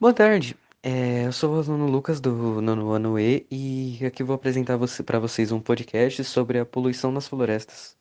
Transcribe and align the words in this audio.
Boa 0.00 0.14
tarde, 0.14 0.56
é, 0.82 1.26
eu 1.26 1.32
sou 1.32 1.54
o 1.54 1.58
aluno 1.58 1.86
Lucas 1.86 2.22
do 2.22 2.62
nono 2.62 2.90
ano 2.90 3.18
E 3.18 3.46
e 3.50 4.06
aqui 4.06 4.22
vou 4.22 4.34
apresentar 4.34 4.78
você, 4.78 5.02
para 5.02 5.18
vocês 5.18 5.52
um 5.52 5.60
podcast 5.60 6.24
sobre 6.24 6.58
a 6.58 6.64
poluição 6.64 7.12
nas 7.12 7.28
florestas. 7.28 7.98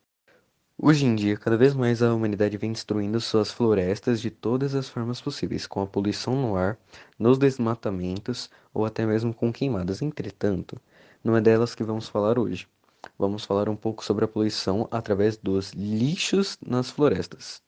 Hoje 0.77 1.05
em 1.05 1.13
dia, 1.13 1.35
cada 1.35 1.57
vez 1.57 1.73
mais 1.73 2.01
a 2.01 2.13
humanidade 2.13 2.55
vem 2.55 2.71
destruindo 2.71 3.20
suas 3.20 3.51
florestas 3.51 4.21
de 4.21 4.31
todas 4.31 4.75
as 4.75 4.88
formas 4.88 5.20
possíveis, 5.20 5.67
com 5.67 5.81
a 5.81 5.88
poluição 5.88 6.41
no 6.41 6.55
ar, 6.55 6.77
nos 7.20 7.38
desmatamentos 7.38 8.50
ou 8.74 8.86
até 8.86 9.06
mesmo 9.06 9.34
com 9.34 9.52
queimadas. 9.52 10.02
Entretanto, 10.02 10.79
não 11.22 11.36
é 11.36 11.42
delas 11.42 11.76
que 11.76 11.84
vamos 11.84 12.08
falar 12.08 12.40
hoje. 12.40 12.66
Vamos 13.18 13.44
falar 13.44 13.68
um 13.68 13.76
pouco 13.76 14.06
sobre 14.06 14.24
a 14.24 14.28
poluição 14.29 14.88
através 14.90 15.36
dos 15.36 15.74
lixos 15.74 16.58
nas 16.66 16.90
florestas. 16.90 17.62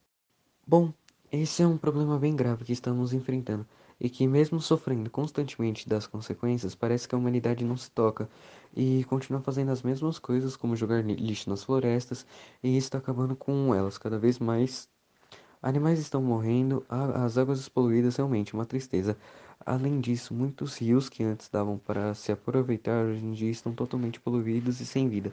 Bom, 0.65 0.93
esse 1.31 1.63
é 1.63 1.67
um 1.67 1.77
problema 1.77 2.19
bem 2.19 2.35
grave 2.35 2.65
que 2.65 2.73
estamos 2.73 3.13
enfrentando 3.13 3.65
e 3.99 4.09
que, 4.09 4.27
mesmo 4.27 4.59
sofrendo 4.59 5.09
constantemente 5.09 5.87
das 5.87 6.05
consequências, 6.07 6.75
parece 6.75 7.07
que 7.07 7.15
a 7.15 7.17
humanidade 7.17 7.63
não 7.63 7.77
se 7.77 7.89
toca 7.91 8.29
e 8.75 9.03
continua 9.05 9.41
fazendo 9.41 9.71
as 9.71 9.81
mesmas 9.81 10.19
coisas, 10.19 10.55
como 10.55 10.75
jogar 10.75 11.03
lixo 11.03 11.49
nas 11.49 11.63
florestas, 11.63 12.25
e 12.63 12.69
isso 12.77 12.87
está 12.87 12.97
acabando 12.97 13.35
com 13.35 13.73
elas 13.73 13.97
cada 13.97 14.19
vez 14.19 14.39
mais. 14.39 14.89
Animais 15.61 15.99
estão 15.99 16.21
morrendo, 16.21 16.83
as 16.89 17.37
águas 17.37 17.69
poluídas 17.69 18.15
realmente 18.15 18.53
uma 18.53 18.65
tristeza. 18.65 19.17
Além 19.65 20.01
disso, 20.01 20.33
muitos 20.33 20.77
rios 20.77 21.07
que 21.07 21.23
antes 21.23 21.49
davam 21.49 21.77
para 21.77 22.13
se 22.15 22.31
aproveitar 22.31 23.05
hoje 23.05 23.23
em 23.23 23.31
dia 23.31 23.51
estão 23.51 23.73
totalmente 23.73 24.19
poluídos 24.19 24.81
e 24.81 24.85
sem 24.85 25.07
vida. 25.07 25.31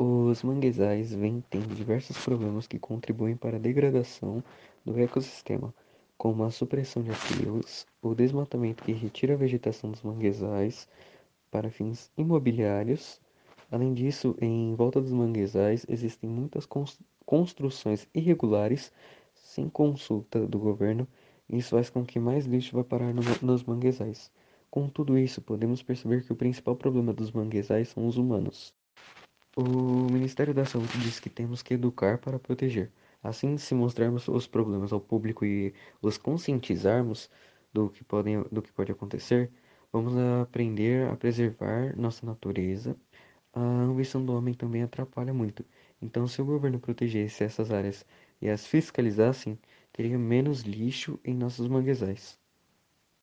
Os 0.00 0.44
manguezais 0.44 1.12
vêm 1.12 1.42
tendo 1.50 1.74
diversos 1.74 2.16
problemas 2.24 2.68
que 2.68 2.78
contribuem 2.78 3.36
para 3.36 3.56
a 3.56 3.60
degradação 3.60 4.44
do 4.84 4.96
ecossistema 5.00 5.74
como 6.16 6.44
a 6.44 6.52
supressão 6.52 7.02
de 7.02 7.10
aterros, 7.10 7.84
o 8.00 8.14
desmatamento 8.14 8.84
que 8.84 8.92
retira 8.92 9.34
a 9.34 9.36
vegetação 9.36 9.90
dos 9.90 10.02
manguezais 10.02 10.88
para 11.50 11.68
fins 11.68 12.12
imobiliários. 12.16 13.20
Além 13.72 13.92
disso, 13.92 14.36
em 14.40 14.72
volta 14.76 15.00
dos 15.00 15.12
manguezais 15.12 15.84
existem 15.88 16.30
muitas 16.30 16.64
construções 17.26 18.08
irregulares 18.14 18.92
sem 19.34 19.68
consulta 19.68 20.46
do 20.46 20.60
governo, 20.60 21.08
e 21.48 21.58
isso 21.58 21.70
faz 21.70 21.90
com 21.90 22.04
que 22.04 22.20
mais 22.20 22.46
lixo 22.46 22.76
vá 22.76 22.84
parar 22.84 23.12
no, 23.12 23.22
nos 23.42 23.64
manguezais. 23.64 24.30
Com 24.70 24.88
tudo 24.88 25.18
isso, 25.18 25.42
podemos 25.42 25.82
perceber 25.82 26.24
que 26.24 26.32
o 26.32 26.36
principal 26.36 26.76
problema 26.76 27.12
dos 27.12 27.32
manguezais 27.32 27.88
são 27.88 28.06
os 28.06 28.16
humanos. 28.16 28.72
O 29.60 30.06
Ministério 30.12 30.54
da 30.54 30.64
Saúde 30.64 30.96
diz 31.00 31.18
que 31.18 31.28
temos 31.28 31.62
que 31.62 31.74
educar 31.74 32.18
para 32.18 32.38
proteger. 32.38 32.92
Assim, 33.20 33.58
se 33.58 33.74
mostrarmos 33.74 34.28
os 34.28 34.46
problemas 34.46 34.92
ao 34.92 35.00
público 35.00 35.44
e 35.44 35.74
os 36.00 36.16
conscientizarmos 36.16 37.28
do 37.72 37.90
que, 37.90 38.04
podem, 38.04 38.40
do 38.52 38.62
que 38.62 38.70
pode 38.72 38.92
acontecer, 38.92 39.50
vamos 39.92 40.14
aprender 40.16 41.08
a 41.08 41.16
preservar 41.16 41.92
nossa 41.98 42.24
natureza. 42.24 42.96
A 43.52 43.60
ambição 43.60 44.24
do 44.24 44.32
homem 44.32 44.54
também 44.54 44.84
atrapalha 44.84 45.34
muito. 45.34 45.64
Então, 46.00 46.28
se 46.28 46.40
o 46.40 46.44
governo 46.44 46.78
protegesse 46.78 47.42
essas 47.42 47.72
áreas 47.72 48.06
e 48.40 48.48
as 48.48 48.64
fiscalizassem, 48.64 49.58
teria 49.92 50.16
menos 50.16 50.60
lixo 50.62 51.18
em 51.24 51.34
nossos 51.34 51.66
manguezais. 51.66 52.38